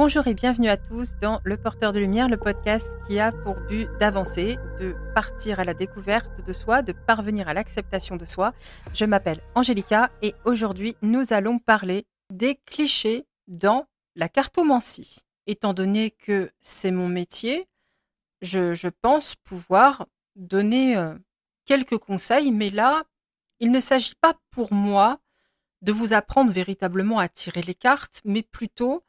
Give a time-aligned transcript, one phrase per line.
[0.00, 3.56] Bonjour et bienvenue à tous dans Le Porteur de Lumière, le podcast qui a pour
[3.68, 8.54] but d'avancer, de partir à la découverte de soi, de parvenir à l'acceptation de soi.
[8.94, 15.26] Je m'appelle Angélica et aujourd'hui nous allons parler des clichés dans la cartomancie.
[15.48, 17.66] Étant donné que c'est mon métier,
[18.40, 21.16] je, pense pouvoir donner euh,
[21.64, 23.02] quelques conseils, mais là,
[23.58, 25.18] il ne s'agit pas pour moi
[25.82, 29.02] de vous apprendre véritablement à tirer les cartes, mais plutôt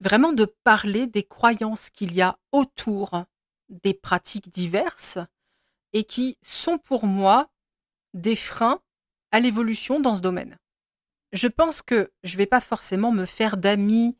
[0.00, 3.24] vraiment de parler des croyances qu'il y a autour
[3.68, 5.18] des pratiques diverses
[5.92, 7.50] et qui sont pour moi
[8.14, 8.80] des freins
[9.30, 10.58] à l'évolution dans ce domaine.
[11.32, 14.16] Je pense que je ne vais pas forcément me faire d'amis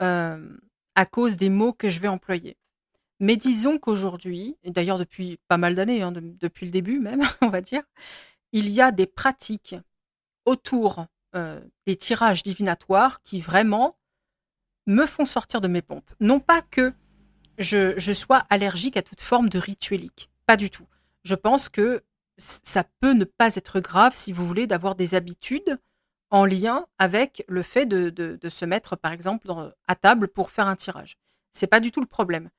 [0.00, 0.56] euh,
[0.94, 2.56] à cause des mots que je vais employer.
[3.20, 7.48] Mais disons qu'aujourd'hui, et d'ailleurs depuis pas mal d'années, hein, depuis le début même, on
[7.48, 7.82] va dire,
[8.52, 9.76] il y a des pratiques
[10.44, 13.96] autour euh, des tirages divinatoires qui vraiment
[14.86, 16.10] me font sortir de mes pompes.
[16.20, 16.92] Non pas que
[17.58, 20.86] je, sois allergique à toute forme de rituelique, pas du tout.
[21.24, 22.02] Je pense que
[22.38, 25.78] ça peut ne pas être grave, si vous voulez, d'avoir des habitudes
[26.30, 29.48] en lien avec le fait de, se mettre, par exemple,
[29.86, 31.18] à table pour faire un tirage.
[31.52, 32.50] C'est pas du tout le problème.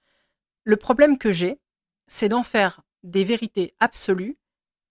[0.64, 1.60] Le problème que j'ai,
[2.08, 4.38] c'est d'en faire des vérités absolues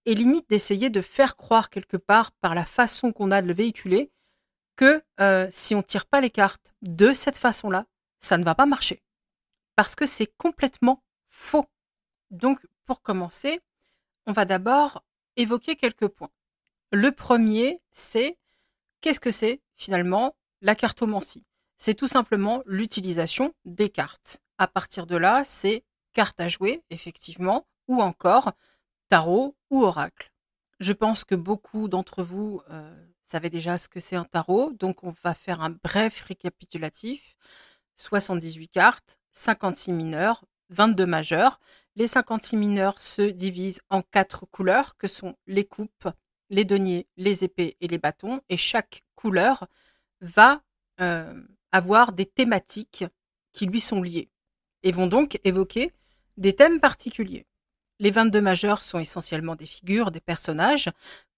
[0.05, 3.53] et limite d'essayer de faire croire quelque part par la façon qu'on a de le
[3.53, 4.11] véhiculer
[4.75, 7.85] que euh, si on tire pas les cartes de cette façon-là,
[8.19, 9.03] ça ne va pas marcher.
[9.75, 11.65] Parce que c'est complètement faux.
[12.31, 13.61] Donc, pour commencer,
[14.25, 15.03] on va d'abord
[15.35, 16.31] évoquer quelques points.
[16.91, 18.37] Le premier, c'est
[19.01, 21.45] qu'est-ce que c'est finalement la cartomancie?
[21.77, 24.39] C'est tout simplement l'utilisation des cartes.
[24.57, 28.53] À partir de là, c'est carte à jouer, effectivement, ou encore
[29.09, 30.31] tarot ou oracle.
[30.79, 35.03] Je pense que beaucoup d'entre vous euh, savez déjà ce que c'est un tarot, donc
[35.03, 37.35] on va faire un bref récapitulatif.
[37.95, 41.59] 78 cartes, 56 mineurs, 22 majeurs.
[41.95, 46.09] Les 56 mineurs se divisent en quatre couleurs que sont les coupes,
[46.49, 48.41] les deniers, les épées et les bâtons.
[48.49, 49.67] Et chaque couleur
[50.21, 50.61] va
[51.01, 53.05] euh, avoir des thématiques
[53.51, 54.29] qui lui sont liées
[54.81, 55.91] et vont donc évoquer
[56.37, 57.45] des thèmes particuliers.
[57.99, 60.89] Les 22 majeurs sont essentiellement des figures, des personnages.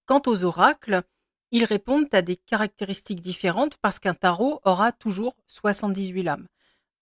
[0.06, 1.02] Quant aux oracles,
[1.50, 6.46] ils répondent à des caractéristiques différentes parce qu'un tarot aura toujours 78 lames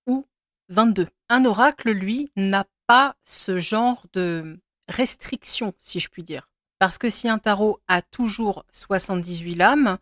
[0.07, 0.27] ou
[0.69, 1.09] 22.
[1.29, 6.49] Un oracle, lui, n'a pas ce genre de restriction, si je puis dire.
[6.79, 9.99] Parce que si un tarot a toujours 78 lames,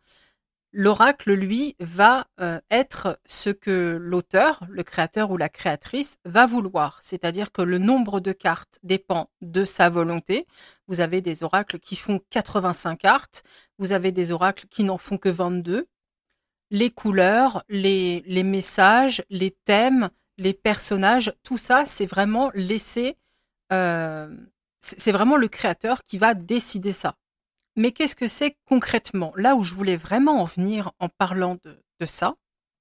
[0.75, 6.99] L'oracle, lui, va euh, être ce que l'auteur, le créateur ou la créatrice va vouloir.
[7.03, 10.47] C'est-à-dire que le nombre de cartes dépend de sa volonté.
[10.89, 13.43] Vous avez des oracles qui font 85 cartes,
[13.79, 15.89] vous avez des oracles qui n'en font que 22.
[16.71, 20.09] Les couleurs, les, messages, les thèmes,
[20.39, 23.19] les personnages, tout ça, c'est vraiment laissé...
[23.75, 24.35] Euh,
[24.81, 27.15] c'est vraiment le créateur qui va décider ça.
[27.77, 29.33] Mais qu'est-ce que c'est concrètement?
[29.37, 32.35] Là où je voulais vraiment en venir en parlant de, ça,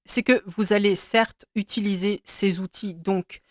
[0.06, 3.41] c'est que vous allez certes utiliser ces outils donc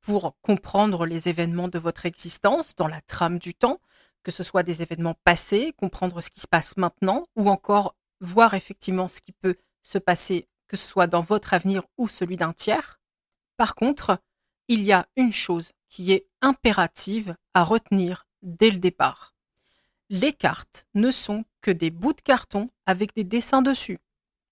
[0.00, 3.78] pour comprendre les événements de votre existence dans la trame du temps,
[4.22, 8.54] que ce soit des événements passés, comprendre ce qui se passe maintenant, ou encore voir
[8.54, 12.52] effectivement ce qui peut se passer, que ce soit dans votre avenir ou celui d'un
[12.52, 12.98] tiers.
[13.56, 14.18] Par contre,
[14.68, 19.34] il y a une chose qui est impérative à retenir dès le départ
[20.10, 23.98] les cartes ne sont que des bouts de carton avec des dessins dessus.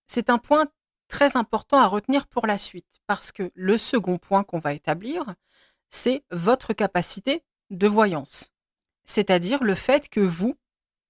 [0.06, 0.68] C'est un point
[1.08, 5.34] très important à retenir pour la suite, parce que le second point qu'on va établir,
[5.88, 8.52] c'est votre capacité de voyance,
[9.04, 10.56] c'est-à-dire le fait que vous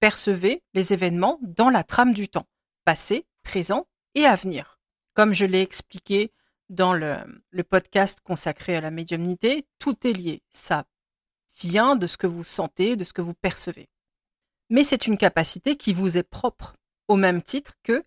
[0.00, 2.48] percevez les événements dans la trame du temps,
[2.84, 4.80] passé, présent et à venir.
[5.14, 6.32] Comme je l'ai expliqué
[6.68, 7.18] dans le,
[7.50, 10.42] le, podcast consacré à la médiumnité, tout est lié.
[10.50, 10.84] Ça
[11.60, 13.88] vient de ce que vous sentez, de ce que vous percevez
[14.70, 16.76] mais c'est une capacité qui vous est propre,
[17.08, 18.04] au même titre que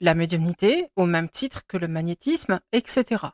[0.00, 3.24] la médiumnité, au même titre que le magnétisme, etc.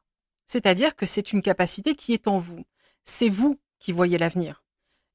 [0.46, 2.64] C'est-à-dire que c'est une capacité qui est en vous.
[3.04, 4.62] C'est vous qui voyez l'avenir.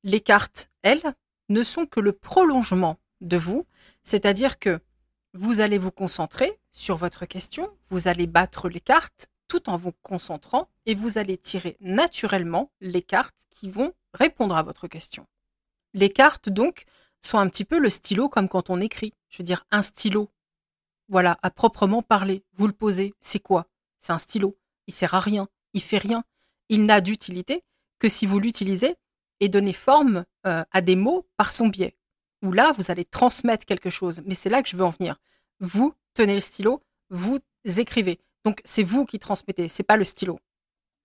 [0.03, 1.13] Les cartes, elles,
[1.49, 3.65] ne sont que le prolongement de vous,
[4.03, 4.79] c'est-à-dire que
[5.33, 9.91] vous allez vous concentrer sur votre question, vous allez battre les cartes tout en vous
[10.01, 15.27] concentrant et vous allez tirer naturellement les cartes qui vont répondre à votre question.
[15.93, 16.85] Les cartes, donc,
[17.27, 19.13] sont un petit peu le stylo comme quand on écrit.
[19.29, 20.29] Je veux dire, un stylo.
[21.07, 22.43] Voilà, à proprement parler.
[22.53, 23.67] Vous le posez, c'est quoi?
[23.99, 24.57] C'est un stylo.
[24.87, 25.47] Il sert à rien.
[25.73, 26.23] Il fait rien.
[26.69, 27.63] Il n'a d'utilité
[27.99, 28.95] que si vous l'utilisez
[29.39, 31.95] et donnez forme euh, à des mots par son biais.
[32.41, 34.21] Où là, vous allez transmettre quelque chose.
[34.25, 35.19] Mais c'est là que je veux en venir.
[35.59, 38.19] Vous tenez le stylo, vous écrivez.
[38.43, 40.39] Donc c'est vous qui transmettez, c'est pas le stylo.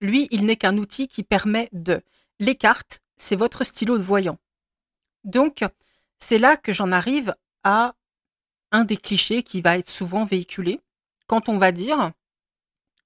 [0.01, 2.01] Lui, il n'est qu'un outil qui permet de.
[2.39, 4.37] Les cartes, c'est votre stylo de voyant.
[5.25, 5.65] Donc,
[6.19, 7.95] c'est là que j'en arrive à
[8.71, 10.79] un des clichés qui va être souvent véhiculé
[11.27, 12.11] quand on va dire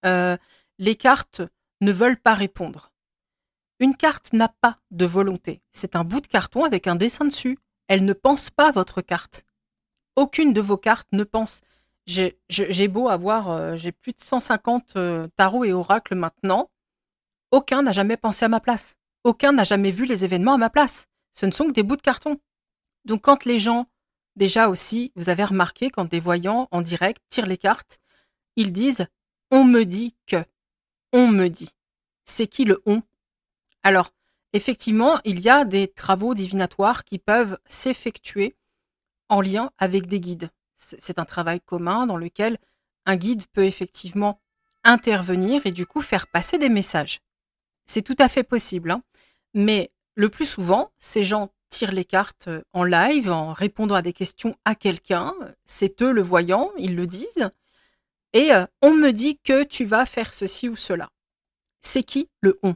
[0.06, 0.38] euh,
[0.80, 1.42] les cartes
[1.82, 2.92] ne veulent pas répondre.
[3.80, 5.62] Une carte n'a pas de volonté.
[5.72, 7.58] C'est un bout de carton avec un dessin dessus.
[7.88, 9.46] Elle ne pense pas votre carte.
[10.16, 11.62] Aucune de vos cartes ne pense.
[12.06, 16.70] J'ai beau avoir, euh, j'ai plus de 150 euh, tarots et oracles maintenant.
[17.52, 18.96] Aucun n'a jamais pensé à ma place.
[19.24, 21.08] Aucun n'a jamais vu les événements à ma place.
[21.32, 22.40] Ce ne sont que des bouts de carton.
[23.06, 23.88] Donc quand les gens,
[24.36, 28.00] déjà aussi, vous avez remarqué quand des voyants en direct tirent les cartes,
[28.56, 29.08] ils disent
[29.52, 30.44] on me dit que.
[31.12, 31.70] On me dit.
[32.26, 33.04] C'est qui le on?
[33.84, 34.12] Alors,
[34.54, 38.56] effectivement, il y a des travaux divinatoires qui peuvent s'effectuer
[39.30, 40.50] en lien avec des guides.
[40.76, 42.58] C'est un travail commun dans lequel
[43.06, 44.42] un guide peut effectivement
[44.84, 47.22] intervenir et du coup faire passer des messages.
[47.86, 48.90] C'est tout à fait possible.
[48.90, 49.04] Hein.
[49.54, 54.14] Mais le plus souvent, ces gens tirent les cartes en live en répondant à des
[54.14, 55.34] questions à quelqu'un.
[55.66, 57.50] C'est eux le voyant, ils le disent.
[58.34, 61.10] Et euh, on me dit que tu vas faire ceci ou cela.
[61.82, 62.76] C'est qui le on?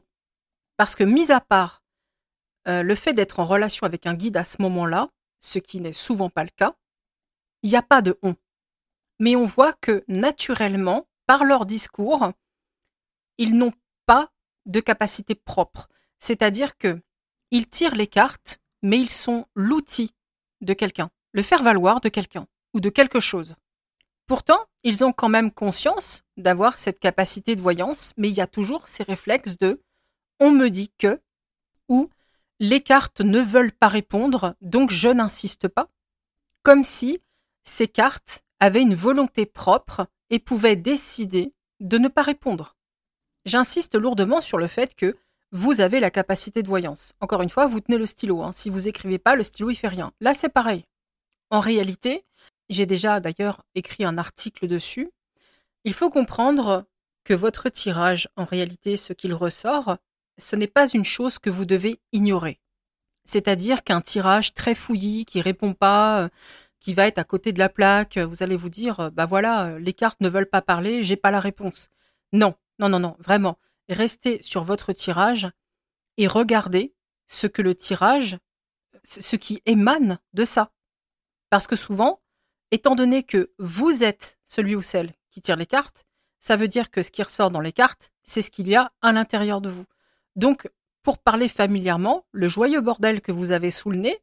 [0.78, 1.84] Parce que mis à part
[2.68, 5.10] euh, le fait d'être en relation avec un guide à ce moment-là,
[5.40, 6.76] ce qui n'est souvent pas le cas,
[7.62, 8.36] il n'y a pas de on.
[9.20, 12.32] Mais on voit que naturellement, par leur discours,
[13.38, 13.74] ils n'ont
[14.08, 14.32] pas
[14.66, 15.88] de capacité propre.
[16.20, 17.00] C'est-à-dire que
[17.52, 20.14] ils tirent les cartes, mais ils sont l'outil
[20.62, 23.56] de quelqu'un, le faire-valoir de quelqu'un ou de quelque chose.
[24.28, 28.48] Pourtant, ils ont quand même conscience d'avoir cette capacité de voyance, mais il y a
[28.48, 29.82] toujours ces réflexes de
[30.40, 31.22] on me dit que
[31.88, 32.08] ou
[32.60, 35.90] les cartes ne veulent pas répondre, donc je n'insiste pas,
[36.64, 37.22] comme si
[37.64, 42.76] ces cartes avaient une volonté propre et pouvaient décider de ne pas répondre.
[43.46, 45.16] J'insiste lourdement sur le fait que
[45.52, 47.14] vous avez la capacité de voyance.
[47.22, 48.42] Encore une fois, vous tenez le stylo.
[48.42, 48.52] Hein.
[48.54, 50.12] Si vous écrivez pas, le stylo il fait rien.
[50.20, 50.86] Là, c'est pareil.
[51.50, 52.26] En réalité,
[52.70, 55.10] j'ai déjà d'ailleurs écrit un article dessus.
[55.86, 56.86] Il faut comprendre
[57.24, 59.98] que votre tirage, en réalité, ce qu'il ressort,
[60.38, 62.60] ce n'est pas une chose que vous devez ignorer.
[63.26, 66.30] C'est-à-dire qu'un tirage très fouillis, qui répond pas, euh,
[66.80, 69.94] qui va être à côté de la plaque, vous allez vous dire, bah voilà, les
[69.94, 71.90] cartes ne veulent pas parler, j'ai pas la réponse.
[72.32, 73.58] Non, non, non, non, vraiment.
[73.89, 75.50] Restez sur votre tirage
[76.18, 76.94] et regardez
[77.28, 78.38] ce que le tirage,
[79.04, 80.72] ce qui émane de ça.
[81.50, 82.22] Parce que souvent,
[82.72, 86.06] étant donné que vous êtes celui ou celle qui tire les cartes,
[86.39, 88.92] ça veut dire que ce qui ressort dans les cartes, c'est ce qu'il y a
[89.01, 89.86] à l'intérieur de vous.
[90.36, 90.69] Donc,
[91.04, 94.19] pour parler familièrement, le joyeux bordel que vous avez sous le nez,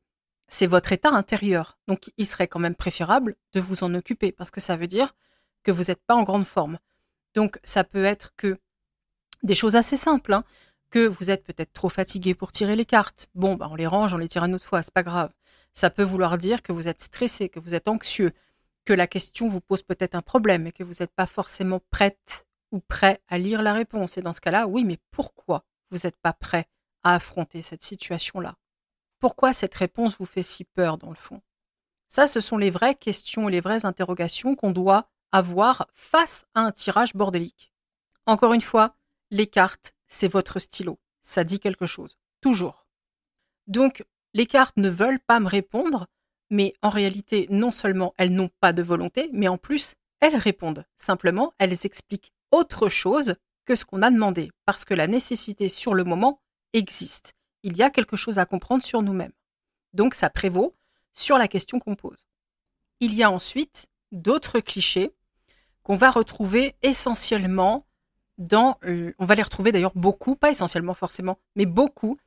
[0.48, 1.78] c'est votre état intérieur.
[1.88, 5.14] Donc, il serait quand même préférable de vous en occuper parce que ça veut dire
[5.62, 6.78] que vous n'êtes pas en grande forme.
[7.34, 8.58] Donc, ça peut être que
[9.44, 10.44] des choses assez simples, hein,
[10.90, 13.28] que vous êtes peut-être trop fatigué pour tirer les cartes.
[13.34, 15.32] Bon, bah, on les range, on les tire une autre fois, c'est pas grave.
[15.72, 18.32] Ça peut vouloir dire que vous êtes stressé, que vous êtes anxieux,
[18.84, 22.46] que la question vous pose peut-être un problème et que vous n'êtes pas forcément prête
[22.70, 24.18] ou prêt à lire la réponse.
[24.18, 26.66] Et dans ce cas-là, oui, mais pourquoi vous n'êtes pas prêt
[27.02, 28.56] à affronter cette situation-là?
[29.20, 31.40] Pourquoi cette réponse vous fait si peur dans le fond?
[32.08, 36.60] Ça, ce sont les vraies questions et les vraies interrogations qu'on doit avoir face à
[36.60, 37.72] un tirage bordélique.
[38.26, 38.94] Encore une fois,
[39.34, 41.00] les cartes, c'est votre stylo.
[41.20, 42.16] Ça dit quelque chose.
[42.40, 42.86] Toujours.
[43.66, 46.06] Donc, les cartes ne veulent pas me répondre,
[46.50, 50.86] mais en réalité, non seulement elles n'ont pas de volonté, mais en plus, elles répondent.
[50.96, 55.94] Simplement, elles expliquent autre chose que ce qu'on a demandé, parce que la nécessité sur
[55.94, 56.40] le moment
[56.72, 57.34] existe.
[57.64, 59.32] Il y a quelque chose à comprendre sur nous-mêmes.
[59.94, 60.76] Donc ça prévaut
[61.12, 62.28] sur la question qu'on pose.
[63.00, 65.12] Il y a ensuite d'autres clichés
[65.82, 67.84] qu'on va retrouver essentiellement
[68.40, 72.18] euh, on va les retrouver d'ailleurs beaucoup, pas essentiellement forcément, mais beaucoup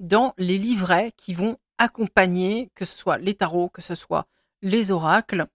[0.00, 4.26] dans les livrets qui vont accompagner, que ce soit les tarots, que ce soit
[4.62, 5.46] les oracles.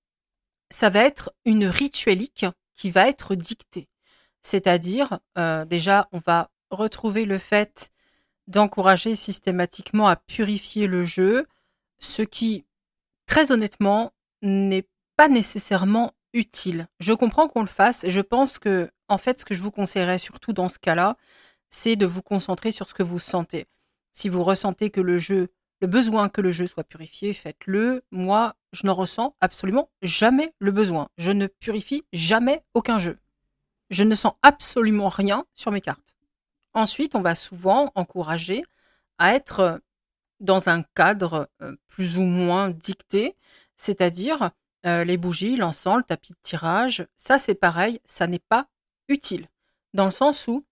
[0.72, 3.88] Ça va être une rituelique qui va être dictée.
[4.42, 7.92] C'est-à-dire, euh, déjà, on va retrouver le fait
[8.48, 11.46] d'encourager systématiquement à purifier le jeu,
[12.00, 12.66] ce qui,
[13.26, 14.88] très honnêtement, n'est
[15.18, 16.88] pas nécessairement utile.
[17.00, 20.18] Je comprends qu'on le fasse je pense que, en fait, ce que je vous conseillerais
[20.18, 21.18] surtout dans ce cas-là,
[21.70, 23.68] c'est de vous concentrer sur ce que vous sentez.
[24.14, 25.50] Si vous ressentez que le jeu,
[25.82, 28.04] le besoin que le jeu soit purifié, faites-le.
[28.12, 31.10] Moi, je n'en ressens absolument jamais le besoin.
[31.18, 33.18] Je ne purifie jamais aucun jeu.
[33.90, 36.16] Je ne sens absolument rien sur mes cartes.
[36.74, 38.64] Ensuite, on va souvent encourager
[39.18, 39.82] à être
[40.40, 43.36] dans un cadre euh, plus ou moins dicté,
[43.76, 44.52] c'est-à-dire
[44.86, 48.68] euh, les bougies, l'encens, le tapis de tirage, ça c'est pareil, ça n'est pas
[49.08, 49.48] utile,
[49.94, 50.66] dans le sens où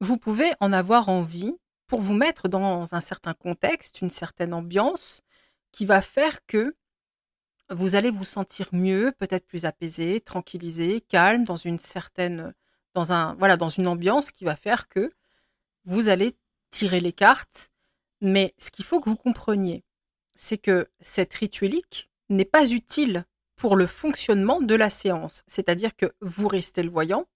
[0.00, 1.54] vous pouvez en avoir envie
[1.86, 5.22] pour vous mettre dans un certain contexte, une certaine ambiance,
[5.72, 6.76] qui va faire que
[7.70, 12.54] vous allez vous sentir mieux, peut-être plus apaisé, tranquillisé, calme, dans une certaine,
[12.94, 15.12] dans un, voilà, dans une ambiance qui va faire que
[15.84, 16.36] vous allez
[16.70, 17.70] tirer les cartes.
[18.20, 19.84] Mais ce qu'il faut que vous compreniez,
[20.34, 23.24] c'est que cette rituelique n'est pas utile
[23.60, 25.42] pour le fonctionnement de la séance.
[25.46, 27.26] C'est-à-dire que vous restez le voyant,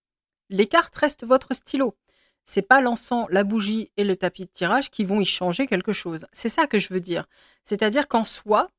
[0.49, 1.99] les cartes restent votre stylo.
[2.47, 5.93] C'est pas l'encens, la bougie et le tapis de tirage qui vont y changer quelque
[5.93, 6.25] chose.
[6.33, 7.27] C'est ça que je veux dire.
[7.63, 8.71] C'est-à-dire qu'en soi,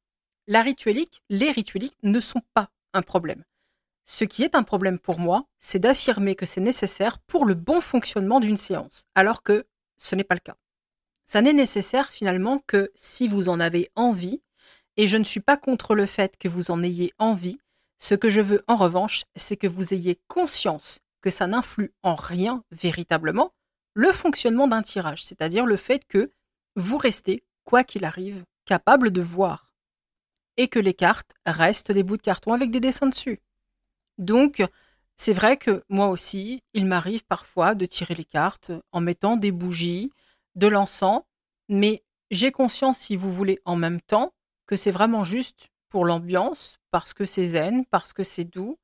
[0.48, 3.44] la rituelique, les ritueliques ne sont pas un problème.
[4.04, 7.80] Ce qui est un problème pour moi, c'est d'affirmer que c'est nécessaire pour le bon
[7.80, 10.58] fonctionnement d'une séance, alors que ce n'est pas le cas.
[11.28, 14.42] Ça n'est nécessaire finalement que si vous en avez envie,
[14.98, 17.60] et je ne suis pas contre le fait que vous en ayez envie,
[17.98, 22.16] ce que je veux en revanche, c'est que vous ayez conscience que ça n'influe en
[22.16, 23.52] rien véritablement
[23.96, 26.32] le fonctionnement d'un tirage, c'est-à-dire le fait que
[26.76, 29.74] vous restez, quoi qu'il arrive, capable de voir.
[30.58, 33.40] Et que les cartes restent des bouts de carton avec des dessins dessus.
[34.18, 34.64] Donc,
[35.16, 39.52] c'est vrai que moi aussi, il m'arrive parfois de tirer les cartes en mettant des
[39.52, 40.12] bougies,
[40.56, 41.24] de l'encens,
[41.70, 44.34] mais j'ai conscience, si vous voulez, en même temps,
[44.66, 48.78] que c'est vraiment juste pour l'ambiance, parce que c'est zen, parce que c'est doux,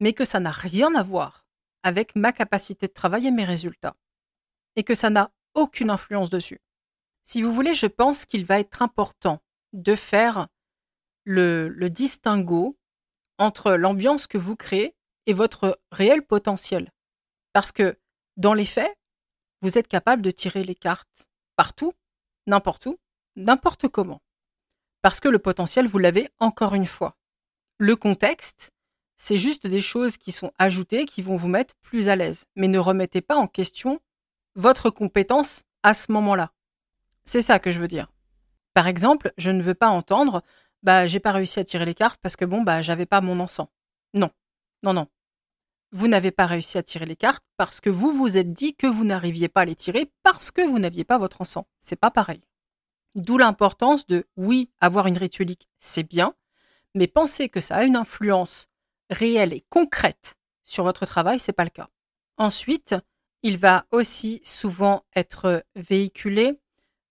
[0.00, 1.46] mais que ça n'a rien à voir
[1.82, 3.96] avec ma capacité de travail et mes résultats,
[4.76, 6.60] et que ça n'a aucune influence dessus.
[7.24, 9.40] Si vous voulez, je pense qu'il va être important
[9.72, 10.48] de faire
[11.24, 12.76] le, le distinguo
[13.38, 14.94] entre l'ambiance que vous créez
[15.26, 16.92] et votre réel potentiel.
[17.52, 17.98] Parce que
[18.36, 18.94] dans les faits,
[19.62, 21.92] vous êtes capable de tirer les cartes partout,
[22.46, 22.98] n'importe où,
[23.36, 24.20] n'importe comment.
[25.02, 27.16] Parce que le potentiel, vous l'avez encore une fois.
[27.78, 28.70] Le contexte,
[29.16, 32.44] c'est juste des choses qui sont ajoutées, qui vont vous mettre plus à l'aise.
[32.56, 34.00] Mais ne remettez pas en question
[34.54, 36.52] votre compétence à ce moment-là.
[37.24, 38.10] C'est ça que je veux dire.
[38.74, 40.42] Par exemple, je ne veux pas entendre
[40.82, 43.40] bah j'ai pas réussi à tirer les cartes parce que bon bah j'avais pas mon
[43.40, 43.68] encens.
[44.14, 44.30] Non,
[44.82, 45.06] non, non.
[45.92, 48.86] Vous n'avez pas réussi à tirer les cartes parce que vous vous êtes dit que
[48.86, 51.64] vous n'arriviez pas à les tirer parce que vous n'aviez pas votre encens.
[51.80, 52.40] C'est pas pareil.
[53.14, 56.34] D'où l'importance de oui, avoir une rituelique, c'est bien,
[56.94, 58.68] mais penser que ça a une influence
[59.10, 61.88] réelle et concrète sur votre travail, c'est pas le cas.
[62.36, 62.94] Ensuite,
[63.42, 66.58] il va aussi souvent être véhiculé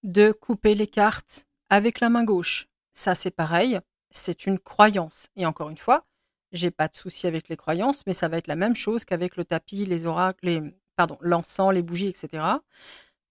[0.03, 2.67] de couper les cartes avec la main gauche.
[2.93, 3.79] Ça, c'est pareil,
[4.11, 5.27] c'est une croyance.
[5.35, 6.05] Et encore une fois,
[6.51, 9.35] j'ai pas de souci avec les croyances, mais ça va être la même chose qu'avec
[9.35, 10.61] le tapis, les oracles, les,
[10.95, 12.43] pardon, l'encens, les bougies, etc.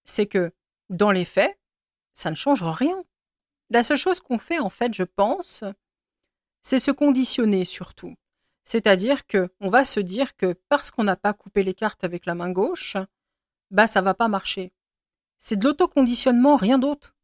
[0.05, 0.53] C'est que
[0.91, 1.58] dans les faits,
[2.19, 3.05] ça ne change rien.
[3.71, 5.63] La seule chose qu'on fait, en fait, je pense,
[6.63, 8.15] c'est se conditionner surtout.
[8.65, 12.27] C'est-à-dire que on va se dire que parce qu'on n'a pas coupé les cartes avec
[12.27, 12.97] la main gauche,
[13.71, 14.73] bah ça va pas marcher.
[15.39, 17.15] C'est de l'autoconditionnement, rien d'autre.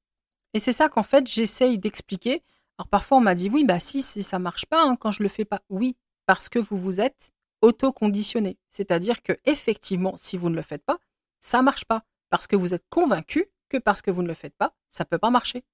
[0.52, 2.44] Et c'est ça qu'en fait, j'essaye d'expliquer.
[2.78, 5.24] Alors parfois, on m'a dit oui, bah si, si ça marche pas hein, quand je
[5.24, 5.62] le fais pas.
[5.70, 7.32] Oui, parce que vous vous êtes
[7.62, 8.58] auto-conditionné.
[8.70, 10.98] C'est-à-dire que effectivement, si vous ne le faites pas,
[11.40, 12.04] ça marche pas.
[12.30, 15.30] Parce que vous êtes convaincu parce que vous ne le faites pas, ça peut pas
[15.30, 15.64] marcher.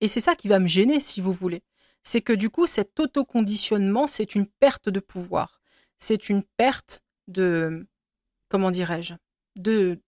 [0.00, 1.62] Et c'est ça qui va me gêner, si vous voulez.
[2.02, 5.60] C'est que du coup, cet autoconditionnement, c'est une perte de pouvoir.
[5.98, 7.86] C'est une perte de,
[8.48, 9.14] comment dirais-je,
[9.56, 10.00] de,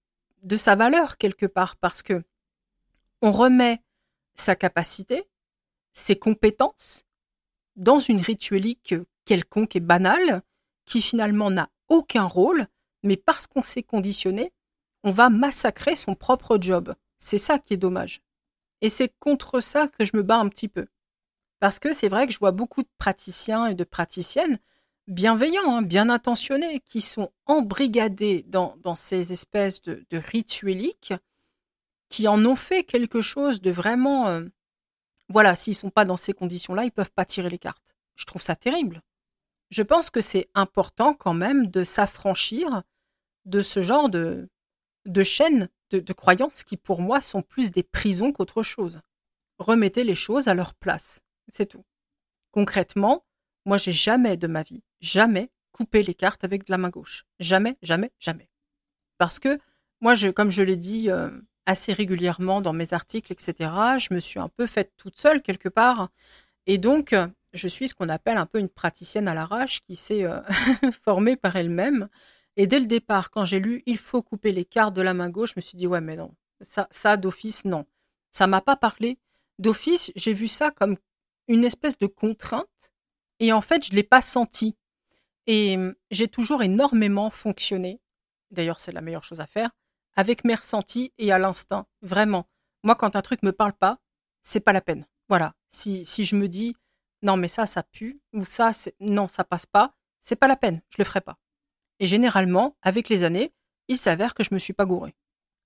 [0.43, 1.77] de sa valeur quelque part.
[1.77, 2.23] Parce que
[3.23, 3.83] on remet
[4.35, 5.25] sa capacité,
[5.93, 7.05] ses compétences,
[7.77, 10.43] dans une rituelique quelconque et banale,
[10.85, 12.67] qui finalement n'a aucun rôle,
[13.03, 14.53] mais parce qu'on s'est conditionné,
[15.05, 16.95] on va massacrer son propre job.
[17.19, 18.23] C'est ça qui est dommage.
[18.81, 20.87] Et c'est contre ça que je me bats un petit peu.
[21.61, 24.59] Parce que c'est vrai que je vois beaucoup de praticiens et de praticiennes
[25.09, 30.23] bienveillants, hein, bien intentionnés, qui sont embrigadés dans, ces espèces de, de
[32.09, 34.29] qui en ont fait quelque chose de vraiment.
[34.29, 34.45] Euh,
[35.29, 37.97] voilà, s'ils sont pas dans ces conditions-là, ils peuvent pas tirer les cartes.
[38.17, 39.03] Je trouve ça terrible.
[39.71, 42.83] Je pense que c'est important quand même de s'affranchir
[43.45, 44.49] de ce genre de,
[45.05, 49.01] de chaînes de, croyances qui, pour moi, sont plus des prisons qu'autre chose.
[49.59, 51.21] Remettez les choses à leur place.
[51.49, 51.85] C'est tout.
[52.53, 53.25] Concrètement,
[53.65, 57.25] moi, j'ai jamais de ma vie, jamais coupé les cartes avec de la main gauche.
[57.41, 58.49] Jamais, jamais, jamais.
[59.19, 59.59] Parce que
[60.01, 61.31] moi, je, comme je l'ai dit euh,
[61.67, 63.71] assez régulièrement dans mes articles, etc.
[63.99, 66.09] Je me suis un peu faite toute seule quelque part.
[66.67, 67.15] Et donc,
[67.53, 70.41] je suis ce qu'on appelle un peu une praticienne à l'arrache qui s'est euh,
[71.05, 72.09] formée par elle-même.
[72.59, 75.31] Et dès le départ, quand j'ai lu Il faut couper les cartes de la main
[75.31, 77.87] gauche, je me suis dit Ouais, mais non, ça, d'office, non.
[78.31, 79.19] Ça m'a pas parlé.
[79.59, 80.97] D'office, j'ai vu ça comme
[81.49, 82.93] une espèce de contrainte.
[83.41, 84.77] Et en fait, je ne l'ai pas senti.
[85.47, 88.01] Et hum, j'ai toujours énormément fonctionné
[88.51, 89.71] d'ailleurs c'est la meilleure chose à faire,
[90.17, 91.87] avec mes ressentis et à l'instinct.
[92.03, 92.49] Vraiment.
[92.83, 93.99] Moi, quand un truc me parle pas,
[94.43, 95.07] c'est pas la peine.
[95.29, 95.55] Voilà.
[95.69, 96.77] Si, si je me dis,
[97.23, 100.81] non, mais ça, ça pue, ou ça, non, ça passe pas, c'est pas la peine,
[100.91, 101.39] je le ferai pas.
[102.01, 103.53] Et généralement, avec les années,
[103.89, 105.15] il s'avère que je me suis pas gouré.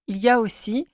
[0.06, 0.88] Il y a aussi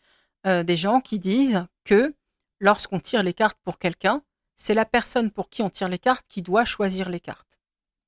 [0.47, 2.15] euh, des gens qui disent que
[2.61, 4.23] lorsqu'on tire les cartes pour quelqu'un,
[4.57, 7.61] c'est la personne pour qui on tire les cartes qui doit choisir les cartes.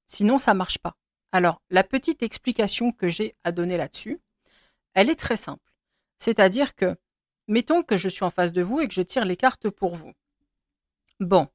[0.07, 0.97] Sinon, ça marche pas.
[1.33, 4.21] Alors, la petite explication que j'ai à donner là-dessus,
[4.95, 5.73] elle est très simple.
[6.19, 6.97] C'est-à-dire que,
[7.47, 9.95] mettons que je suis en face de vous et que je tire les cartes pour
[9.95, 10.13] vous.
[11.21, 11.49] Bon,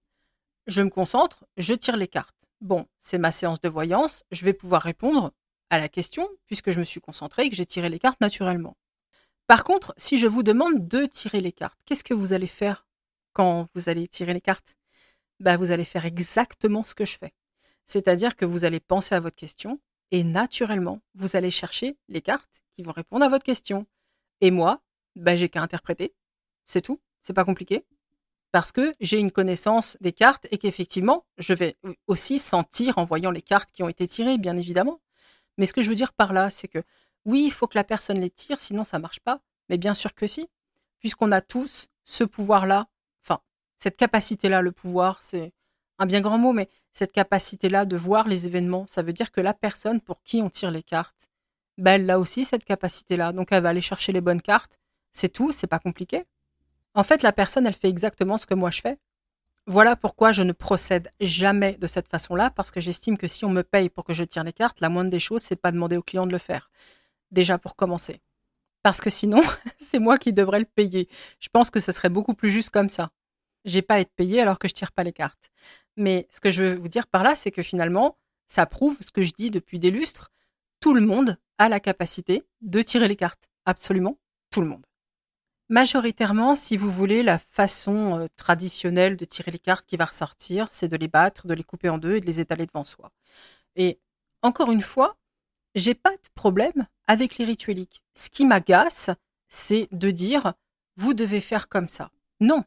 [0.67, 2.49] je me concentre, je tire les cartes.
[2.61, 5.33] Bon, c'est ma séance de voyance, je vais pouvoir répondre
[5.69, 8.77] à la question puisque je me suis concentré et que j'ai tiré les cartes naturellement.
[9.47, 12.87] Par contre, si je vous demande de tirer les cartes, qu'est-ce que vous allez faire
[13.33, 14.75] quand vous allez tirer les cartes?
[15.39, 17.33] Bah, Vous allez faire exactement ce que je fais.
[17.85, 19.79] C'est-à-dire que vous allez penser à votre question
[20.11, 23.85] et naturellement, vous allez chercher les cartes qui vont répondre à votre question.
[24.41, 24.81] Et moi,
[25.15, 26.13] bah, j'ai qu'à interpréter.
[26.65, 26.99] C'est tout.
[27.21, 27.85] C'est pas compliqué.
[28.51, 31.75] Parce que j'ai une connaissance des cartes et qu'effectivement, je vais
[32.07, 35.01] aussi sentir en voyant les cartes qui ont été tirées, bien évidemment.
[35.57, 36.83] Mais ce que je veux dire par là, c'est que
[37.25, 39.39] oui, il faut que la personne les tire, sinon ça marche pas.
[39.69, 40.47] Mais bien sûr que si,
[40.99, 42.87] puisqu'on a tous ce pouvoir-là,
[43.23, 43.41] enfin,
[43.77, 45.53] cette capacité-là, le pouvoir, c'est
[45.97, 49.41] un bien grand mot, mais cette capacité-là de voir les événements, ça veut dire que
[49.41, 51.29] la personne pour qui on tire les cartes,
[51.77, 53.33] ben, elle a aussi cette capacité-là.
[53.33, 54.79] Donc elle va aller chercher les bonnes cartes.
[55.11, 56.25] C'est tout, c'est pas compliqué.
[56.93, 58.97] En fait, la personne, elle fait exactement ce que moi je fais.
[59.67, 63.49] Voilà pourquoi je ne procède jamais de cette façon-là, parce que j'estime que si on
[63.49, 65.97] me paye pour que je tire les cartes, la moindre des choses, c'est pas demander
[65.97, 66.69] au client de le faire.
[67.31, 68.21] Déjà pour commencer.
[68.83, 69.41] Parce que sinon,
[69.79, 71.09] c'est moi qui devrais le payer.
[71.39, 73.11] Je pense que ce serait beaucoup plus juste comme ça.
[73.65, 75.49] J'ai pas à être payé alors que je tire pas les cartes.
[75.97, 79.11] Mais ce que je veux vous dire par là, c'est que finalement, ça prouve ce
[79.11, 80.31] que je dis depuis des lustres.
[80.79, 83.49] Tout le monde a la capacité de tirer les cartes.
[83.65, 84.19] Absolument
[84.51, 84.85] tout le monde.
[85.69, 90.67] Majoritairement, si vous voulez, la façon euh, traditionnelle de tirer les cartes qui va ressortir,
[90.69, 93.11] c'est de les battre, de les couper en deux et de les étaler devant soi.
[93.75, 93.99] Et
[94.43, 95.17] encore une fois,
[95.73, 98.03] j'ai pas de problème avec les ritueliques.
[98.15, 99.09] Ce qui m'agace,
[99.49, 100.53] c'est de dire
[100.97, 102.11] vous devez faire comme ça.
[102.39, 102.63] Non,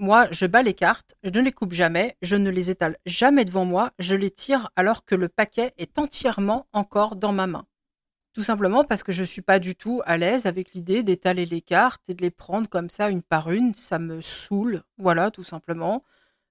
[0.00, 3.44] moi, je bats les cartes, je ne les coupe jamais, je ne les étale jamais
[3.44, 7.66] devant moi, je les tire alors que le paquet est entièrement encore dans ma main.
[8.34, 11.46] Tout simplement parce que je ne suis pas du tout à l'aise avec l'idée d'étaler
[11.46, 15.30] les cartes et de les prendre comme ça une par une, ça me saoule, voilà,
[15.30, 16.04] tout simplement.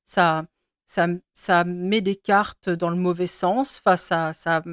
[0.06, 0.46] Ça,
[0.86, 4.63] ça, ça met des cartes dans le mauvais sens, enfin, ça, ça,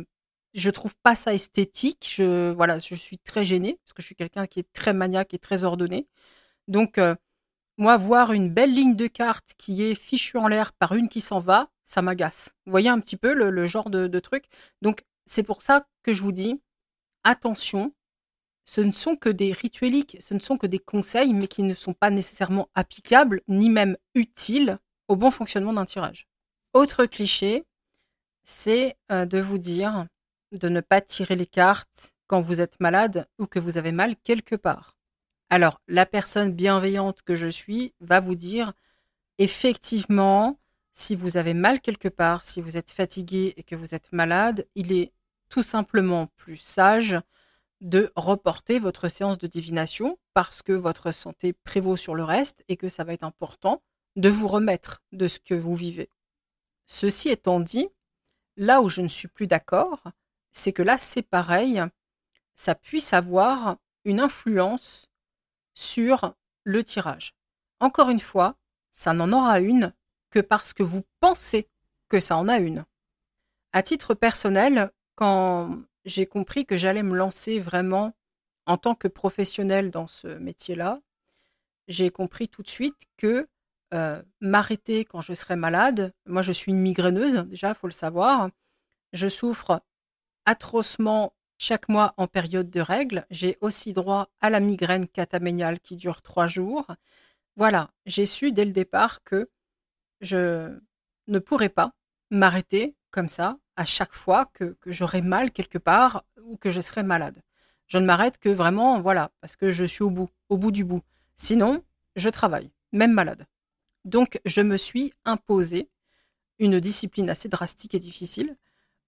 [0.54, 4.16] je trouve pas ça esthétique, je, voilà, je suis très gênée parce que je suis
[4.16, 6.06] quelqu'un qui est très maniaque et très ordonné.
[6.68, 7.14] Donc, euh,
[7.78, 11.20] moi, voir une belle ligne de carte qui est fichue en l'air par une qui
[11.20, 12.54] s'en va, ça m'agace.
[12.66, 14.44] Vous voyez un petit peu le, genre de, truc?
[14.82, 16.60] Donc, c'est pour ça que je vous dis,
[17.24, 17.92] attention,
[18.64, 21.74] ce ne sont que des ritueliques, ce ne sont que des conseils, mais qui ne
[21.74, 24.78] sont pas nécessairement applicables, ni même utiles
[25.08, 26.28] au bon fonctionnement d'un tirage.
[26.72, 27.64] Autre cliché,
[28.44, 30.06] c'est euh, de vous dire
[30.52, 34.16] de ne pas tirer les cartes quand vous êtes malade ou que vous avez mal
[34.16, 34.96] quelque part.
[35.48, 38.72] Alors, la personne bienveillante que je suis va vous dire,
[39.38, 40.60] effectivement,
[40.94, 44.66] si vous avez mal quelque part, si vous êtes fatigué et que vous êtes malade,
[44.76, 45.12] il est
[45.50, 47.18] tout simplement plus sage
[47.80, 52.76] de reporter votre séance de divination parce que votre santé prévaut sur le reste et
[52.76, 53.82] que ça va être important
[54.16, 56.10] de vous remettre de ce que vous vivez.
[56.86, 57.88] Ceci étant dit,
[58.56, 60.02] là où je ne suis plus d'accord,
[60.52, 61.82] c'est que là, c'est pareil,
[62.56, 65.06] ça puisse avoir une influence
[65.74, 66.34] sur
[66.64, 67.34] le tirage.
[67.78, 68.56] Encore une fois,
[68.90, 69.94] ça n'en aura une
[70.30, 71.68] que parce que vous pensez
[72.08, 72.84] que ça en a une.
[73.72, 78.14] À titre personnel, quand j'ai compris que j'allais me lancer vraiment
[78.64, 81.02] en tant que professionnel dans ce métier-là,
[81.88, 83.46] j'ai compris tout de suite que
[83.92, 87.92] euh, m'arrêter quand je serai malade, moi je suis une migraineuse, déjà, il faut le
[87.92, 88.48] savoir,
[89.12, 89.82] je souffre
[90.46, 95.96] atrocement chaque mois en période de règles, j'ai aussi droit à la migraine cataméniale qui
[95.96, 96.86] dure trois jours.
[97.56, 99.50] Voilà, j'ai su dès le départ que
[100.22, 100.70] je
[101.26, 101.92] ne pourrais pas
[102.30, 106.80] m'arrêter comme ça à chaque fois que, que j'aurais mal quelque part ou que je
[106.80, 107.42] serais malade.
[107.86, 110.84] Je ne m'arrête que vraiment, voilà, parce que je suis au bout, au bout du
[110.84, 111.02] bout.
[111.36, 111.82] Sinon,
[112.16, 113.46] je travaille, même malade.
[114.04, 115.88] Donc, je me suis imposé
[116.58, 118.56] une discipline assez drastique et difficile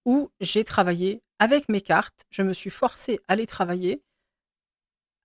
[0.05, 2.25] où j'ai travaillé avec mes cartes.
[2.29, 4.01] Je me suis forcé à aller travailler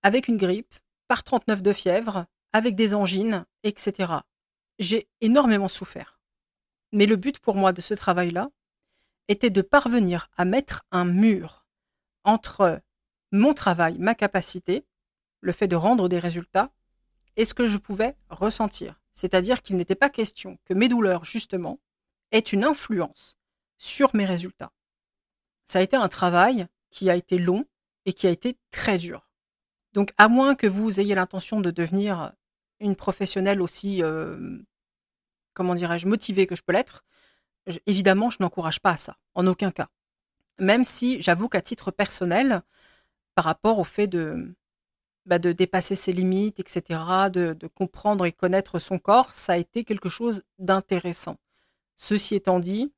[0.03, 0.73] avec une grippe,
[1.07, 4.13] par 39 de fièvre, avec des angines, etc.
[4.77, 6.19] J'ai énormément souffert.
[6.91, 8.49] Mais le but pour moi de ce travail-là
[9.29, 11.65] était de parvenir à mettre un mur
[12.25, 12.81] entre
[13.31, 14.85] mon travail, ma capacité,
[15.39, 16.71] le fait de rendre des résultats,
[17.37, 18.99] et ce que je pouvais ressentir.
[19.13, 21.79] C'est-à-dire qu'il n'était pas question que mes douleurs, justement,
[22.31, 23.37] aient une influence
[23.77, 24.73] sur mes résultats.
[25.65, 27.65] Ça a été un travail qui a été long
[28.05, 29.29] et qui a été très dur.
[29.93, 32.33] Donc, à moins que vous ayez l'intention de devenir
[32.79, 34.59] une professionnelle aussi, euh,
[35.53, 37.05] comment dirais-je, motivée que je peux l'être,
[37.85, 39.89] évidemment, je n'encourage pas à ça, en aucun cas.
[40.59, 42.61] Même si j'avoue qu'à titre personnel,
[43.35, 44.55] par rapport au fait de,
[45.25, 47.01] bah, dépasser ses limites, etc.,
[47.31, 51.37] de, de, comprendre et connaître son corps, ça a été quelque chose d'intéressant.
[51.95, 52.93] Ceci étant dit,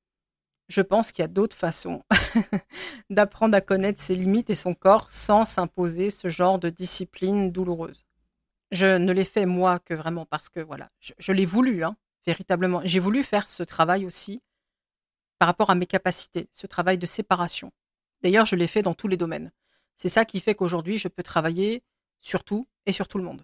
[0.72, 2.04] je pense qu'il y a d'autres façons
[3.10, 8.06] d'apprendre à connaître ses limites et son corps sans s'imposer ce genre de discipline douloureuse.
[8.72, 12.82] Je ne l'ai fait moi que vraiment parce que voilà, je, l'ai voulu, hein, véritablement.
[12.86, 14.42] J'ai voulu faire ce travail aussi
[15.42, 17.72] par rapport à mes capacités, ce travail de séparation.
[18.22, 19.52] D'ailleurs, je l'ai fait dans tous les domaines.
[19.98, 21.82] C'est ça qui fait qu'aujourd'hui, je peux travailler
[22.20, 23.42] sur tout et sur tout le monde.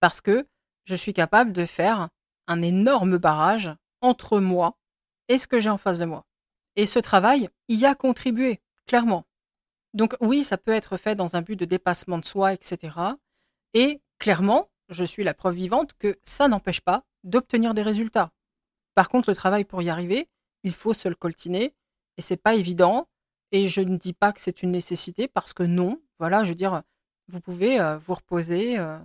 [0.00, 0.48] Parce que
[0.86, 2.08] je suis capable de faire
[2.48, 4.76] un énorme barrage entre moi
[5.28, 6.26] et ce que j'ai en face de moi.
[6.74, 9.24] Et ce travail y a contribué, clairement.
[9.94, 12.96] Donc oui, ça peut être fait dans un but de dépassement de soi, etc.
[13.72, 18.32] Et clairement, je suis la preuve vivante que ça n'empêche pas d'obtenir des résultats.
[18.96, 20.28] Par contre, le travail pour y arriver,
[20.62, 21.74] il faut se le coltiner
[22.16, 23.08] et c'est pas évident.
[23.52, 26.54] Et je ne dis pas que c'est une nécessité parce que non, voilà, je veux
[26.54, 26.82] dire,
[27.28, 28.78] vous pouvez euh, vous reposer.
[28.78, 28.98] Euh,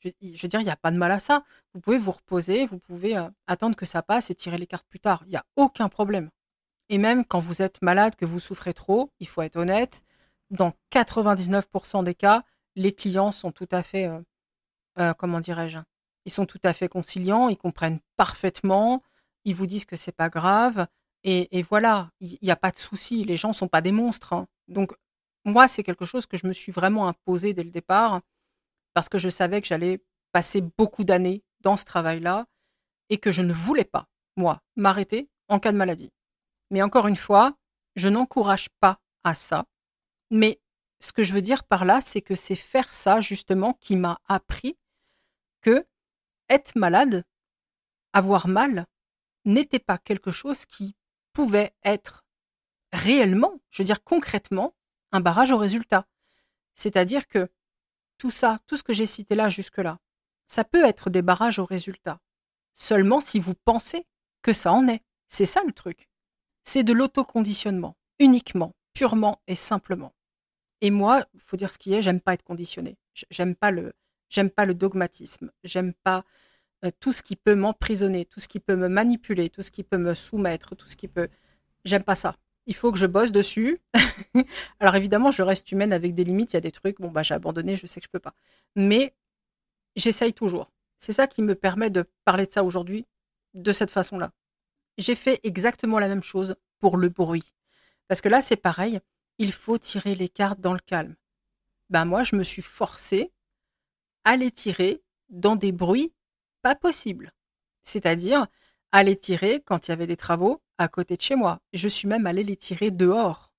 [0.00, 0.10] je,
[0.42, 1.44] veux dire, il n'y a pas de mal à ça.
[1.74, 4.86] Vous pouvez vous reposer, vous pouvez euh, attendre que ça passe et tirer les cartes
[4.88, 5.22] plus tard.
[5.26, 6.30] Il n'y a aucun problème.
[6.88, 10.02] Et même quand vous êtes malade, que vous souffrez trop, il faut être honnête,
[10.50, 12.44] dans 99% des cas,
[12.76, 14.08] les clients sont tout à fait,
[15.18, 15.78] comment dirais-je,
[16.24, 19.02] ils sont tout à fait conciliants, ils comprennent parfaitement,
[19.44, 20.86] ils vous disent que c'est pas grave,
[21.24, 24.32] et, voilà, il n'y a pas de souci, les gens sont pas des monstres.
[24.32, 24.46] Hein.
[24.68, 24.94] Donc
[25.44, 28.20] moi, c'est quelque chose que je me suis vraiment imposé dès le départ,
[28.94, 32.46] parce que je savais que j'allais passer beaucoup d'années dans ce travail-là,
[33.10, 36.12] et que je ne voulais pas, moi, m'arrêter en cas de maladie.
[36.70, 37.56] Mais encore une fois,
[37.96, 39.64] je n'encourage pas à ça.
[40.30, 40.60] Mais
[41.00, 44.20] ce que je veux dire par là, c'est que c'est faire ça justement qui m'a
[44.26, 44.76] appris
[45.62, 45.86] que
[46.48, 47.24] être malade,
[48.12, 48.86] avoir mal,
[49.48, 50.94] n'était pas quelque chose qui
[51.32, 52.24] pouvait être
[52.92, 54.74] réellement, je veux dire concrètement,
[55.12, 56.06] un barrage au résultat.
[56.74, 57.50] C'est-à-dire que
[58.18, 59.98] tout ça, tout ce que j'ai cité là jusque-là,
[60.46, 62.20] ça peut être des barrages au résultat.
[62.74, 64.06] Seulement si vous pensez
[64.42, 65.02] que ça en est.
[65.28, 66.08] C'est ça le truc.
[66.64, 70.14] C'est de l'autoconditionnement, uniquement, purement et simplement.
[70.80, 72.96] Et moi, faut dire ce qui est, j'aime pas être conditionné.
[73.30, 73.92] J'aime pas le,
[74.28, 75.50] j'aime pas le dogmatisme.
[75.64, 76.24] J'aime pas
[76.84, 79.84] euh, tout ce qui peut m'emprisonner, tout ce qui peut me manipuler, tout ce qui
[79.84, 81.28] peut me soumettre, tout ce qui peut.
[81.84, 82.36] J'aime pas ça
[82.68, 83.80] il faut que je bosse dessus.
[84.78, 87.22] Alors évidemment, je reste humaine avec des limites, il y a des trucs, bon bah
[87.22, 88.34] j'ai abandonné, je sais que je peux pas.
[88.76, 89.14] Mais
[89.96, 90.70] j'essaye toujours.
[90.98, 93.06] C'est ça qui me permet de parler de ça aujourd'hui
[93.54, 94.32] de cette façon-là.
[94.98, 97.54] J'ai fait exactement la même chose pour le bruit.
[98.06, 99.00] Parce que là, c'est pareil,
[99.38, 101.16] il faut tirer les cartes dans le calme.
[101.88, 103.32] Ben moi, je me suis forcée
[104.24, 106.12] à les tirer dans des bruits
[106.62, 107.32] pas possibles.
[107.82, 108.46] C'est-à-dire
[109.02, 111.60] les tirer quand il y avait des travaux à côté de chez moi.
[111.72, 113.52] Je suis même allée les tirer dehors.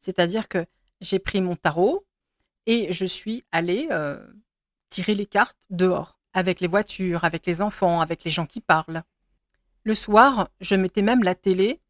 [0.00, 0.64] C'est-à-dire que
[1.00, 2.06] j'ai pris mon tarot
[2.66, 4.24] et je suis allée euh,
[4.90, 9.02] tirer les cartes dehors, avec les voitures, avec les enfants, avec les gens qui parlent.
[9.84, 11.80] Le soir, je mettais même la télé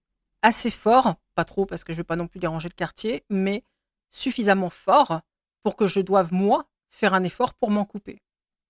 [0.43, 3.25] assez fort, pas trop parce que je ne veux pas non plus déranger le quartier,
[3.29, 3.63] mais
[4.09, 5.21] suffisamment fort
[5.63, 8.23] pour que je doive, moi, faire un effort pour m'en couper.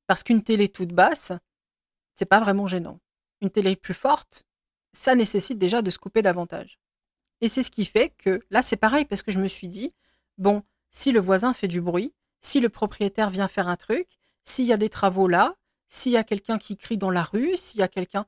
[0.06, 1.32] Parce qu'une télé toute basse,
[2.18, 2.98] c'est pas vraiment gênant.
[3.40, 4.44] Une télé plus forte,
[4.92, 6.80] ça nécessite déjà de se couper davantage.
[7.40, 9.94] Et c'est ce qui fait que là, c'est pareil parce que je me suis dit,
[10.36, 14.08] bon, si le voisin fait du bruit, si le propriétaire vient faire un truc,
[14.42, 15.54] s'il y a des travaux là,
[15.88, 18.26] s'il y a quelqu'un qui crie dans la rue, s'il y a quelqu'un...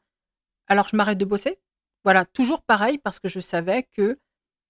[0.68, 1.58] Alors je m'arrête de bosser.
[2.04, 4.20] Voilà, toujours pareil parce que je savais que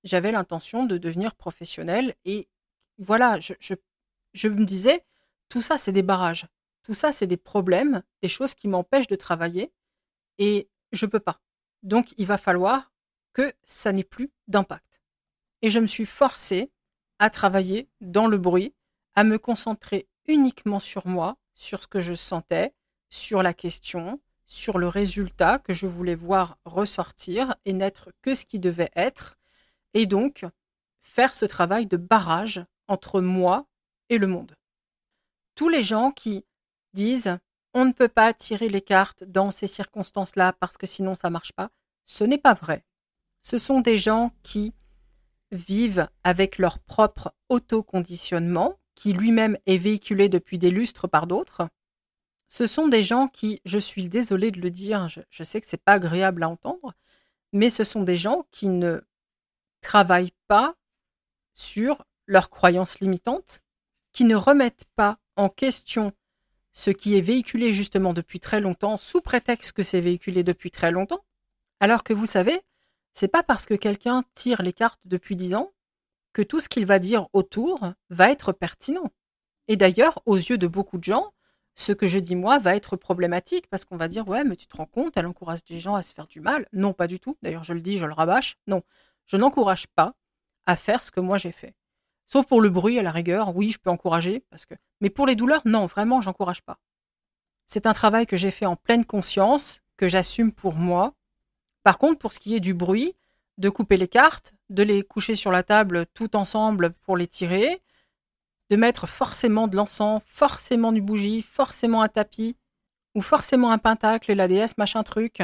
[0.02, 2.48] j'avais l'intention de devenir professionnelle et
[2.96, 5.04] voilà, je me disais,
[5.50, 6.46] tout ça c'est des barrages,
[6.82, 9.72] tout ça c'est des problèmes, des choses qui m'empêchent de travailler
[10.38, 11.40] et je peux pas.
[11.82, 12.92] Donc, il va falloir
[13.32, 15.02] que ça n'ait plus d'impact.
[15.62, 16.70] Et je me suis forcée
[17.18, 18.74] à travailler dans le bruit,
[19.14, 22.74] à me concentrer uniquement sur moi, sur ce que je sentais,
[23.08, 28.46] sur la question, sur le résultat que je voulais voir ressortir et n'être que ce
[28.46, 29.36] qui devait être,
[29.94, 30.46] et donc
[31.02, 33.66] faire ce travail de barrage entre moi
[34.08, 34.56] et le monde.
[35.54, 36.44] Tous les gens qui
[36.92, 37.38] disent
[37.74, 41.52] on ne peut pas tirer les cartes dans ces circonstances-là parce que sinon ça marche
[41.52, 41.70] pas.
[42.04, 42.84] Ce n'est pas vrai.
[43.42, 44.74] Ce sont des gens qui
[45.52, 51.68] vivent avec leur propre autoconditionnement, qui lui-même est véhiculé depuis des lustres par d'autres.
[52.48, 55.66] Ce sont des gens qui, je suis désolée de le dire, je, je sais que
[55.68, 56.94] c'est pas agréable à entendre,
[57.52, 59.00] mais ce sont des gens qui ne
[59.80, 60.74] travaillent pas
[61.54, 63.62] sur leurs croyances limitantes,
[64.12, 66.12] qui ne remettent pas en question
[66.72, 70.90] ce qui est véhiculé justement depuis très longtemps, sous prétexte que c'est véhiculé depuis très
[70.90, 71.24] longtemps,
[71.80, 72.60] alors que vous savez,
[73.12, 75.72] c'est pas parce que quelqu'un tire les cartes depuis dix ans
[76.32, 79.10] que tout ce qu'il va dire autour va être pertinent.
[79.68, 81.32] Et d'ailleurs, aux yeux de beaucoup de gens,
[81.74, 84.66] ce que je dis moi va être problématique parce qu'on va dire ouais mais tu
[84.66, 86.66] te rends compte, elle encourage des gens à se faire du mal.
[86.72, 87.36] Non, pas du tout.
[87.42, 88.58] D'ailleurs, je le dis, je le rabâche.
[88.66, 88.82] Non,
[89.26, 90.14] je n'encourage pas
[90.66, 91.74] à faire ce que moi j'ai fait.
[92.32, 95.26] Sauf pour le bruit à la rigueur, oui, je peux encourager parce que mais pour
[95.26, 96.78] les douleurs, non, vraiment, j'encourage pas.
[97.66, 101.14] C'est un travail que j'ai fait en pleine conscience, que j'assume pour moi.
[101.82, 103.16] Par contre, pour ce qui est du bruit,
[103.58, 107.82] de couper les cartes, de les coucher sur la table tout ensemble pour les tirer,
[108.70, 112.56] de mettre forcément de l'encens, forcément du bougie, forcément un tapis,
[113.16, 115.42] ou forcément un pentacle et la déesse machin truc.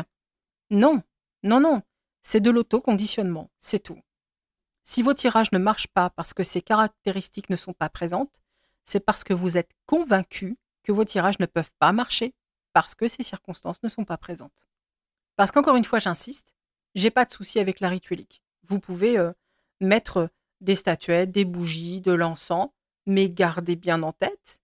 [0.71, 1.03] Non,
[1.43, 1.83] non, non,
[2.23, 4.01] c'est de l'autoconditionnement, c'est tout.
[4.89, 8.41] Si vos tirages ne marchent pas parce que ces caractéristiques ne sont pas présentes,
[8.85, 12.35] c'est parce que vous êtes convaincu que vos tirages ne peuvent pas marcher
[12.73, 14.69] parce que ces circonstances ne sont pas présentes.
[15.35, 16.55] Parce qu'encore une fois, j'insiste,
[16.95, 18.45] j'ai pas de souci avec la rituelique.
[18.69, 19.33] Vous pouvez euh,
[19.81, 22.71] mettre des statuettes, des bougies, de l'encens,
[23.07, 24.61] mais gardez bien en tête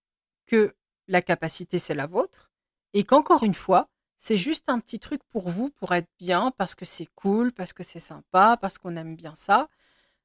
[0.47, 0.77] que
[1.09, 2.53] la capacité, c'est la vôtre,
[2.95, 6.77] et qu'encore une fois, c'est juste un petit truc pour vous, pour être bien, parce
[6.77, 9.69] que c'est cool, parce que c'est sympa, parce qu'on aime bien ça.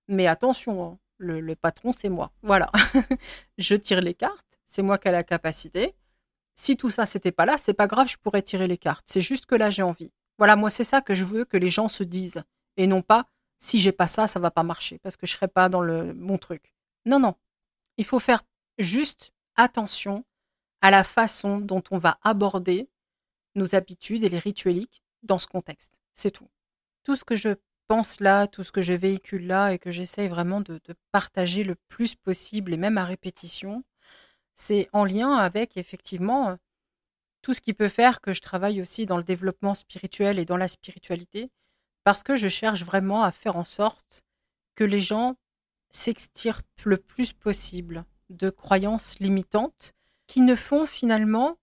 [0.07, 2.31] Mais attention, hein, le, patron, c'est moi.
[2.41, 2.71] Voilà.
[3.57, 5.95] je tire les cartes, c'est moi qui ai la capacité.
[6.55, 9.05] Si tout ça, c'était pas là, c'est pas grave, je pourrais tirer les cartes.
[9.07, 10.11] C'est juste que là, j'ai envie.
[10.37, 12.43] Voilà, moi, c'est ça que je veux que les gens se disent.
[12.77, 13.27] Et non pas,
[13.59, 16.13] si j'ai pas ça, ça va pas marcher, parce que je serai pas dans le
[16.13, 16.73] bon truc.
[17.05, 17.35] Non, non,
[17.97, 18.43] il faut faire
[18.77, 20.25] juste attention
[20.81, 22.89] à la façon dont on va aborder
[23.55, 25.99] nos habitudes et les ritueliques dans ce contexte.
[26.13, 26.49] C'est tout.
[27.03, 27.55] Tout ce que je
[27.87, 30.79] pense là, tout ce que je véhicule là et que j'essaye vraiment de,
[31.11, 33.83] partager le plus possible et même à répétition,
[34.55, 36.57] c'est en lien avec effectivement
[37.41, 40.57] tout ce qui peut faire que je travaille aussi dans le développement spirituel et dans
[40.57, 41.49] la spiritualité,
[42.03, 44.23] parce que je cherche vraiment à faire en sorte
[44.75, 45.35] que les gens
[45.89, 49.93] s'extirpe le plus possible de croyances limitantes
[50.27, 51.57] qui ne font finalement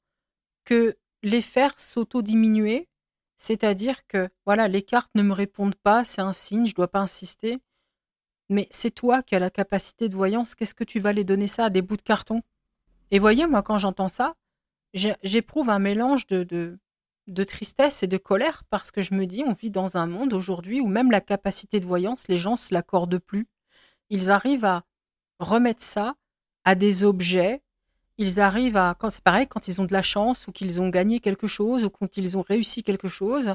[0.65, 2.89] que les faire s'auto-diminuer,
[3.37, 6.89] c'est-à-dire que voilà, les cartes ne me répondent pas, c'est un signe, je ne dois
[6.89, 7.59] pas insister.
[8.51, 11.47] Mais c'est toi qui as la capacité de voyance, qu'est-ce que tu vas les donner
[11.47, 12.43] ça à des bouts de carton?
[13.11, 14.35] Et voyez, moi quand j'entends ça,
[14.93, 16.45] j'éprouve un mélange de,
[17.27, 20.33] de, tristesse et de colère parce que je me dis, on vit dans un monde
[20.33, 23.49] aujourd'hui où même la capacité de voyance, les gens se l'accordent plus
[24.11, 24.85] ils arrivent à
[25.39, 26.15] remettre ça
[26.65, 27.63] à des objets.
[28.19, 30.89] Ils arrivent à, quand c'est pareil, quand ils ont de la chance ou qu'ils ont
[30.89, 33.55] gagné quelque chose ou quand ils ont réussi quelque chose,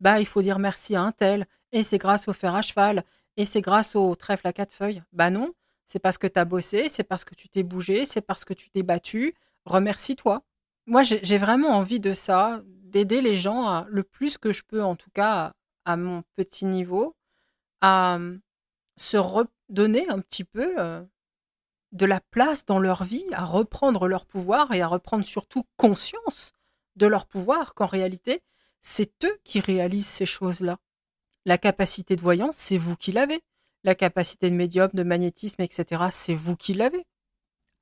[0.00, 1.46] bah il faut dire merci à un tel.
[1.72, 3.04] Et c'est grâce au fer à cheval.
[3.36, 5.02] Et c'est grâce au trèfle à quatre feuilles.
[5.12, 5.54] Bah non,
[5.86, 8.54] c'est parce que tu as bossé, c'est parce que tu t'es bougé, c'est parce que
[8.54, 9.34] tu t'es battu.
[9.64, 10.42] Remercie-toi.
[10.86, 14.96] Moi, j'ai vraiment envie de ça, d'aider les gens le plus que je peux, en
[14.96, 15.54] tout cas
[15.86, 17.16] à mon petit niveau,
[17.80, 18.18] à
[18.96, 21.02] se redonner un petit peu euh,
[21.94, 26.52] de la place dans leur vie, à reprendre leur pouvoir et à reprendre surtout conscience
[26.96, 28.42] de leur pouvoir, qu'en réalité,
[28.80, 30.78] c'est eux qui réalisent ces choses-là.
[31.46, 33.42] La capacité de voyance, c'est vous qui l'avez.
[33.84, 37.06] La capacité de médium, de magnétisme, etc., c'est vous qui l'avez.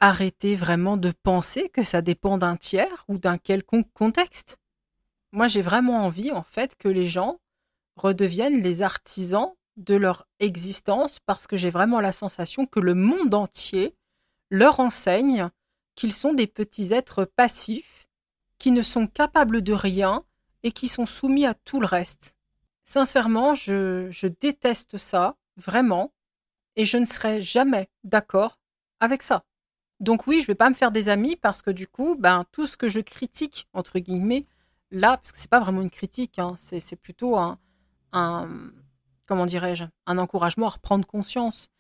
[0.00, 4.58] Arrêtez vraiment de penser que ça dépend d'un tiers ou d'un quelconque contexte.
[5.32, 7.40] Moi, j'ai vraiment envie, en fait, que les gens
[7.96, 13.34] redeviennent les artisans de leur existence parce que j'ai vraiment la sensation que le monde
[13.34, 13.94] entier
[14.52, 15.48] leur enseigne
[15.94, 18.06] qu'ils sont des petits êtres passifs
[18.58, 20.24] qui ne sont capables de rien
[20.62, 22.36] et qui sont soumis à tout le reste.
[22.84, 26.12] Sincèrement, je, déteste ça, vraiment,
[26.76, 28.60] et je ne serai jamais d'accord
[29.00, 29.44] avec ça.
[30.00, 32.66] Donc oui, je vais pas me faire des amis parce que du coup, ben, tout
[32.66, 34.46] ce que je critique, entre guillemets,
[34.90, 37.58] là, parce que c'est pas vraiment une critique, hein, c'est plutôt un,
[39.24, 41.70] comment dirais-je, un encouragement à reprendre conscience.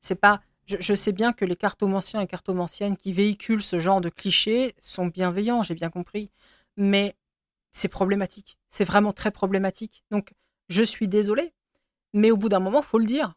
[0.00, 4.08] C'est pas, je, sais bien que les cartomanciens et cartomanciennes qui véhiculent ce genre de
[4.08, 6.30] clichés sont bienveillants, j'ai bien compris,
[6.76, 7.16] mais
[7.72, 8.58] c'est problématique.
[8.68, 10.02] C'est vraiment très problématique.
[10.10, 10.32] Donc,
[10.68, 11.52] je suis désolée,
[12.12, 13.34] mais au bout d'un moment, faut le dire.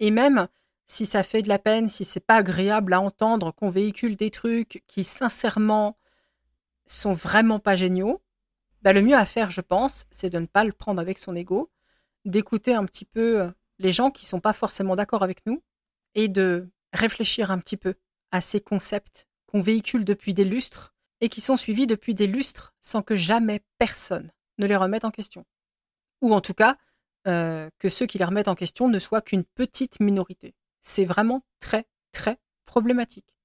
[0.00, 0.48] Et même
[0.86, 4.30] si ça fait de la peine, si c'est pas agréable à entendre qu'on véhicule des
[4.30, 5.96] trucs qui sincèrement
[6.84, 8.22] sont vraiment pas géniaux,
[8.82, 11.34] bah le mieux à faire, je pense, c'est de ne pas le prendre avec son
[11.34, 11.70] ego
[12.24, 15.62] d'écouter un petit peu euh, les gens qui sont pas forcément d'accord avec nous
[16.16, 17.94] et de réfléchir un petit peu
[18.32, 22.74] à ces concepts qu'on véhicule depuis des lustres et qui sont suivis depuis des lustres
[22.80, 25.44] sans que jamais personne ne les remette en question.
[26.22, 26.76] Ou en tout cas,
[27.28, 30.54] euh, que ceux qui les remettent en question ne soient qu'une petite minorité.
[30.80, 33.36] C'est vraiment très, très problématique.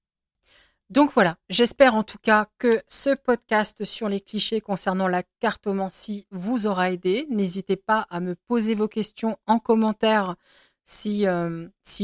[0.90, 6.26] Donc voilà, j'espère en tout cas que ce podcast sur les clichés concernant la cartomancie
[6.30, 7.26] vous aura aidé.
[7.30, 10.36] N'hésitez pas à me poser vos questions en commentaire
[10.84, 11.26] si,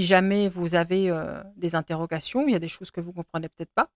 [0.02, 1.12] jamais vous avez
[1.56, 3.90] des interrogations, il y a des choses que vous comprenez peut-être pas,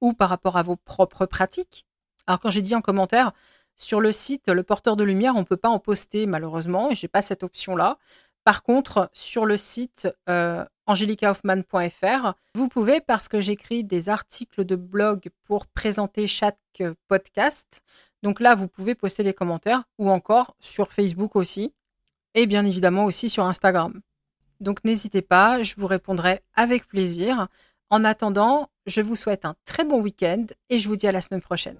[0.00, 1.86] ou par rapport à vos propres pratiques.
[2.26, 3.32] Alors quand j'ai dit en commentaire,
[3.76, 6.94] sur le site Le Porteur de Lumière, on ne peut pas en poster malheureusement, et
[6.94, 7.98] j'ai pas cette option-là.
[8.44, 14.74] Par contre, sur le site euh, angelicahoffman.fr, vous pouvez, parce que j'écris des articles de
[14.74, 17.82] blog pour présenter chaque podcast,
[18.22, 21.72] donc là, vous pouvez poster des commentaires, ou encore sur Facebook aussi,
[22.34, 24.00] et bien évidemment aussi sur Instagram.
[24.60, 27.48] Donc n'hésitez pas, je vous répondrai avec plaisir.
[27.90, 31.20] En attendant, je vous souhaite un très bon week-end et je vous dis à la
[31.20, 31.76] semaine prochaine.